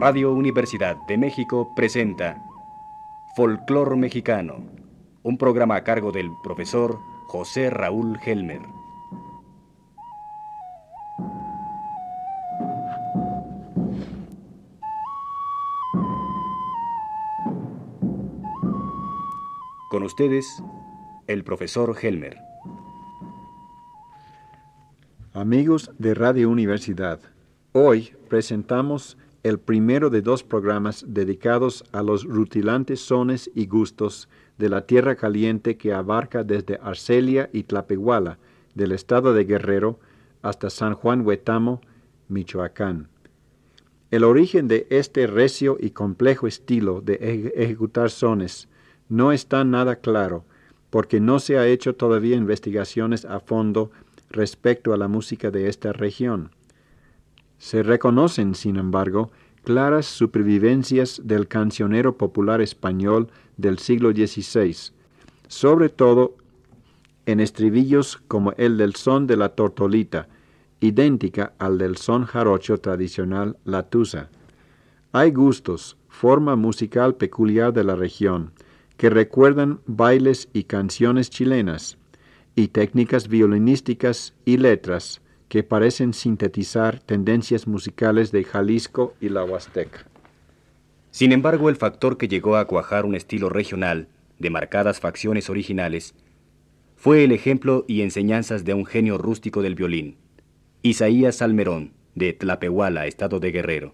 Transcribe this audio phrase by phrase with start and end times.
[0.00, 2.42] Radio Universidad de México presenta
[3.36, 4.64] Folclor Mexicano,
[5.22, 8.62] un programa a cargo del profesor José Raúl Helmer.
[19.90, 20.62] Con ustedes,
[21.26, 22.38] el profesor Helmer.
[25.34, 27.20] Amigos de Radio Universidad,
[27.74, 34.68] hoy presentamos el primero de dos programas dedicados a los rutilantes sones y gustos de
[34.68, 38.38] la tierra caliente que abarca desde Arcelia y Tlapehuala,
[38.74, 39.98] del estado de Guerrero,
[40.42, 41.80] hasta San Juan Huetamo,
[42.28, 43.08] Michoacán.
[44.10, 48.68] El origen de este recio y complejo estilo de ejecutar sones
[49.08, 50.44] no está nada claro,
[50.90, 53.90] porque no se ha hecho todavía investigaciones a fondo
[54.30, 56.50] respecto a la música de esta región.
[57.60, 59.30] Se reconocen, sin embargo,
[59.64, 64.74] claras supervivencias del cancionero popular español del siglo XVI,
[65.46, 66.36] sobre todo
[67.26, 70.26] en estribillos como el del son de la tortolita,
[70.80, 74.30] idéntica al del son jarocho tradicional la tusa.
[75.12, 78.52] Hay gustos, forma musical peculiar de la región,
[78.96, 81.98] que recuerdan bailes y canciones chilenas,
[82.54, 85.19] y técnicas violinísticas y letras,
[85.50, 90.06] que parecen sintetizar tendencias musicales de Jalisco y la Huasteca.
[91.10, 94.06] Sin embargo, el factor que llegó a cuajar un estilo regional
[94.38, 96.14] de marcadas facciones originales
[96.94, 100.18] fue el ejemplo y enseñanzas de un genio rústico del violín,
[100.82, 103.92] Isaías Salmerón, de Tlapehuala, estado de Guerrero,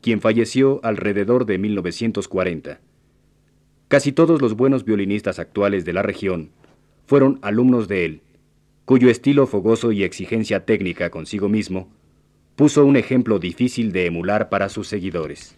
[0.00, 2.80] quien falleció alrededor de 1940.
[3.86, 6.50] Casi todos los buenos violinistas actuales de la región
[7.06, 8.22] fueron alumnos de él,
[8.90, 11.86] cuyo estilo fogoso y exigencia técnica consigo mismo
[12.56, 15.54] puso un ejemplo difícil de emular para sus seguidores.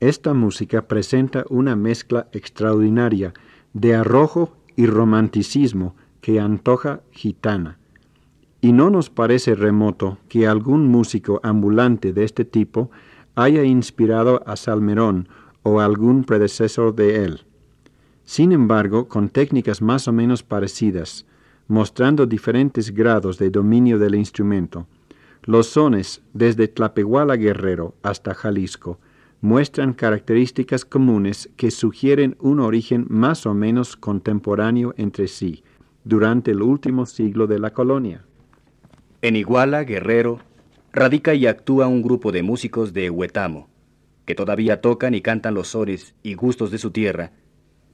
[0.00, 3.32] Esta música presenta una mezcla extraordinaria
[3.72, 7.78] de arrojo y romanticismo que antoja gitana.
[8.60, 12.90] Y no nos parece remoto que algún músico ambulante de este tipo
[13.34, 15.30] haya inspirado a Salmerón
[15.62, 17.46] o algún predecesor de él.
[18.24, 21.24] Sin embargo, con técnicas más o menos parecidas,
[21.68, 24.86] mostrando diferentes grados de dominio del instrumento.
[25.42, 28.98] Los sones, desde Tlapehuala Guerrero hasta Jalisco,
[29.40, 35.62] muestran características comunes que sugieren un origen más o menos contemporáneo entre sí
[36.04, 38.24] durante el último siglo de la colonia.
[39.22, 40.40] En Iguala, Guerrero,
[40.92, 43.68] radica y actúa un grupo de músicos de Huetamo,
[44.24, 47.32] que todavía tocan y cantan los sones y gustos de su tierra,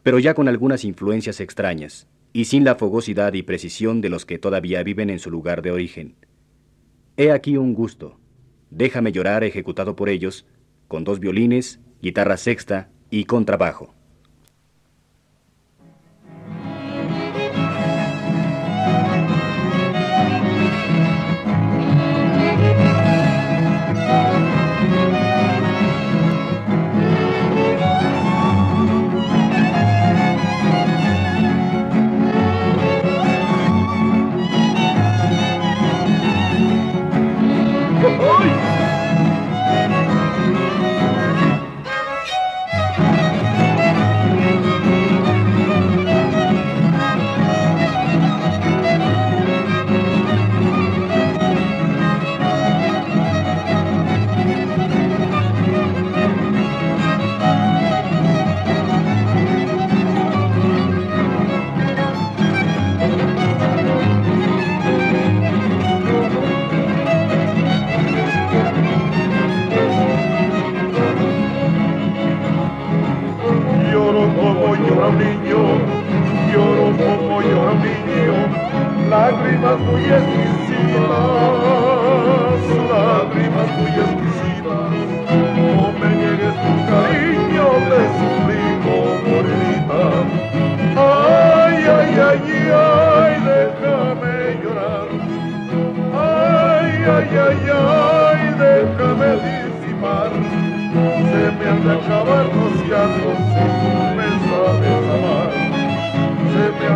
[0.02, 4.38] pero ya con algunas influencias extrañas y sin la fogosidad y precisión de los que
[4.38, 6.16] todavía viven en su lugar de origen.
[7.16, 8.19] He aquí un gusto.
[8.70, 10.47] Déjame llorar ejecutado por ellos,
[10.88, 13.94] con dos violines, guitarra sexta y contrabajo.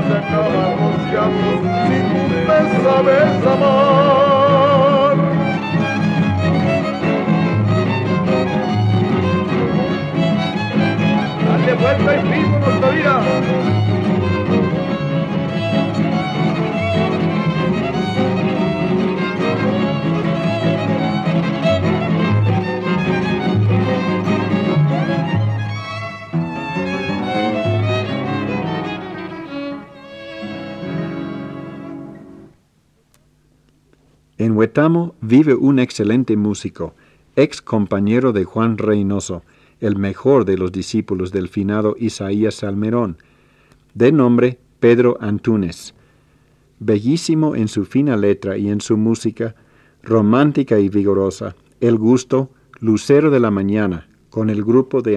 [0.04, 0.96] de cada nos
[1.88, 5.16] si tú me sabes amar.
[11.46, 13.75] Dale vuelta y mismo nuestra vida.
[34.66, 36.92] Huetamo vive un excelente músico,
[37.36, 39.44] ex compañero de Juan Reynoso,
[39.78, 43.16] el mejor de los discípulos del finado Isaías Salmerón,
[43.94, 45.94] de nombre Pedro Antunes.
[46.80, 49.54] Bellísimo en su fina letra y en su música,
[50.02, 55.16] romántica y vigorosa, el gusto, lucero de la mañana, con el grupo de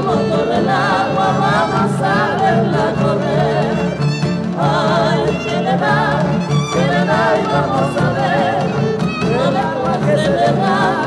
[0.00, 3.74] cómo corre el agua, vamos a verla correr.
[4.58, 6.22] Ay, que le da,
[6.72, 8.56] que le da y vamos a ver,
[9.48, 10.99] el agua que se le da.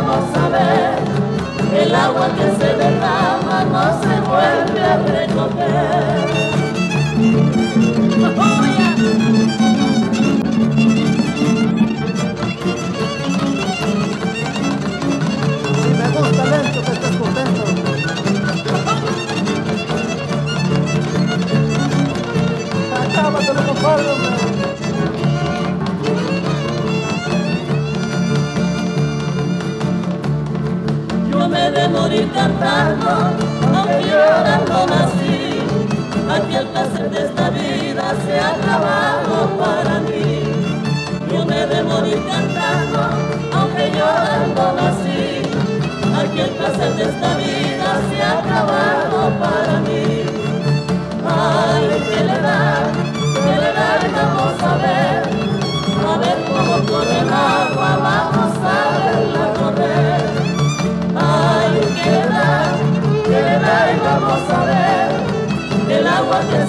[0.00, 0.98] podemos saber
[1.70, 6.30] que el agua que se derrama no se vuelve a recoger.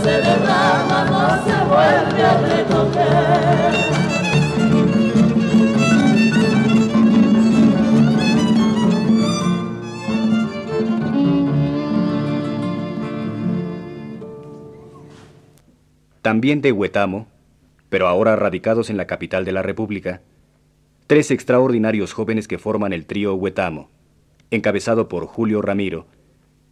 [0.03, 0.51] Antunes.
[16.21, 17.27] También de Huetamo,
[17.89, 20.21] pero ahora radicados en la capital de la República,
[21.07, 23.89] tres extraordinarios jóvenes que forman el trío Huetamo,
[24.49, 26.07] encabezado por Julio Ramiro,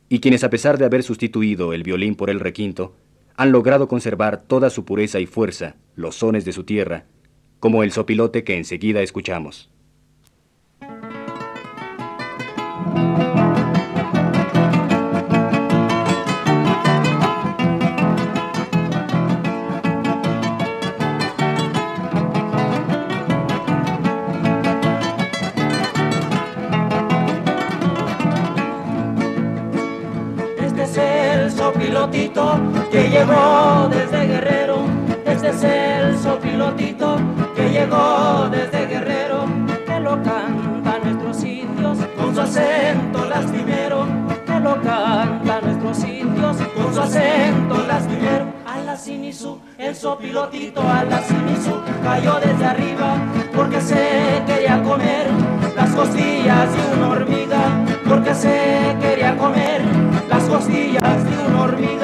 [0.08, 2.96] y quienes a pesar de haber sustituido el violín por el requinto,
[3.40, 7.06] han logrado conservar toda su pureza y fuerza, los sones de su tierra,
[7.62, 9.72] como el sopilote que enseguida escuchamos.
[33.20, 34.78] Llegó desde Guerrero.
[35.26, 37.18] Este es el sopilotito
[37.56, 39.46] que llegó desde Guerrero.
[39.86, 44.06] Que lo cantan nuestros indios con su acento lastimero.
[44.46, 48.46] Que lo cantan nuestros indios con su acento lastimero.
[48.66, 53.16] A la Sinisu, el sopilotito a la Sinisu cayó desde arriba
[53.56, 55.28] porque se quería comer
[55.76, 57.86] las costillas de una hormiga.
[58.08, 59.82] Porque se quería comer
[60.30, 61.99] las costillas de una hormiga.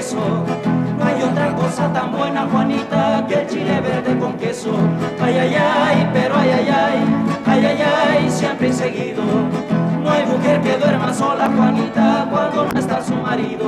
[0.00, 4.72] No hay otra cosa tan buena, Juanita, que el chile verde con queso.
[5.20, 7.04] Ay, ay, ay, pero ay, ay, ay,
[7.44, 9.22] ay, ay, ay, siempre seguido.
[10.02, 13.66] No hay mujer que duerma sola, Juanita, cuando no está su marido.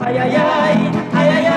[0.00, 1.54] Ay, ay, ay, ay, ay, ay.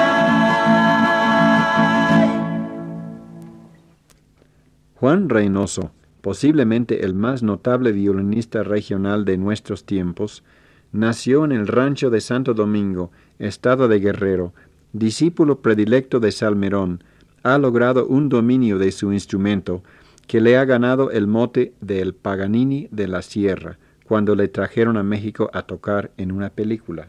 [5.00, 10.43] Juan Reynoso, posiblemente el más notable violinista regional de nuestros tiempos,
[10.91, 14.53] nació en el rancho de Santo Domingo, estado de Guerrero,
[14.94, 17.03] discípulo predilecto de Salmerón,
[17.44, 19.84] ha logrado un dominio de su instrumento
[20.27, 24.98] que le ha ganado el mote de el Paganini de la Sierra, cuando le trajeron
[24.98, 27.08] a México a tocar en una película.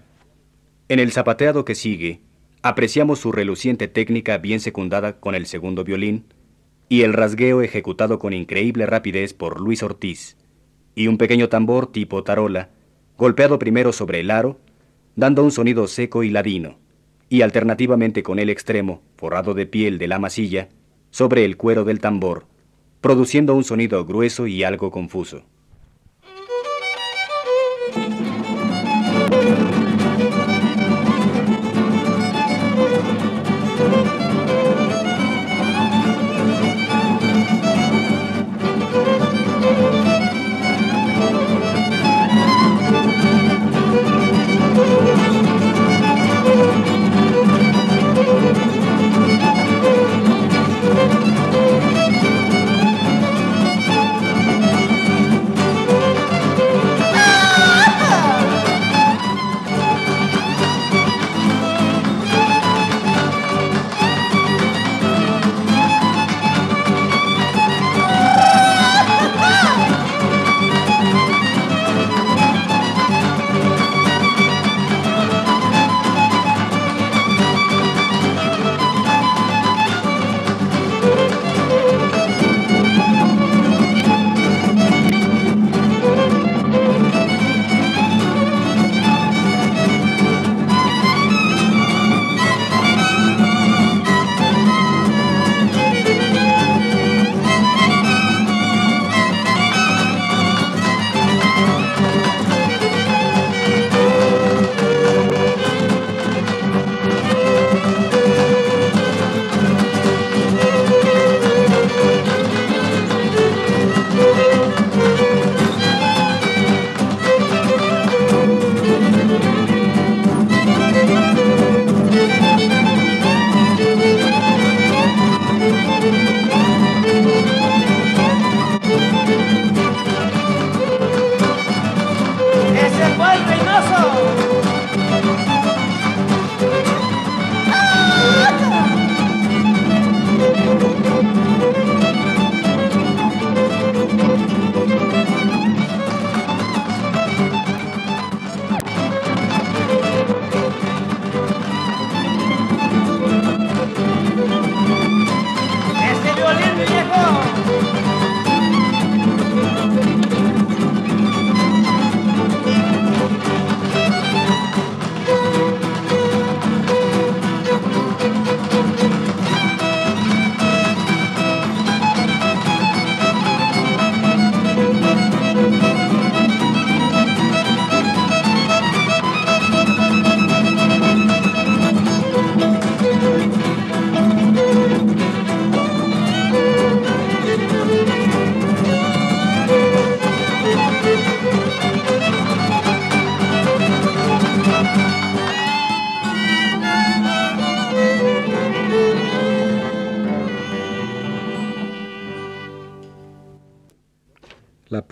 [0.89, 2.21] En el zapateado que sigue,
[2.63, 6.25] apreciamos su reluciente técnica bien secundada con el segundo violín
[6.89, 10.37] y el rasgueo ejecutado con increíble rapidez por Luis Ortiz,
[10.95, 12.71] y un pequeño tambor tipo tarola,
[13.19, 14.61] golpeado primero sobre el aro,
[15.17, 16.79] dando un sonido seco y ladino,
[17.29, 20.69] y alternativamente con el extremo, forrado de piel de la masilla,
[21.11, 22.47] sobre el cuero del tambor,
[23.01, 25.43] produciendo un sonido grueso y algo confuso.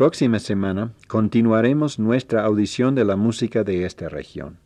[0.06, 4.56] Próxima semana continuaremos nuestra audición de la música de esta región.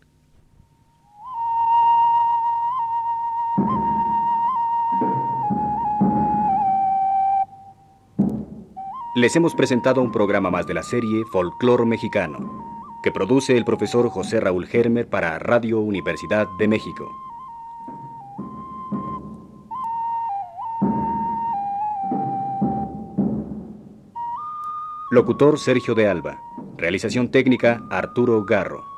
[9.17, 14.11] Les hemos presentado un programa más de la serie Folclor Mexicano, que produce el profesor
[14.11, 17.30] José Raúl Germer para Radio Universidad de México.
[25.13, 26.41] Locutor Sergio de Alba.
[26.79, 28.90] Realización técnica Arturo Garro.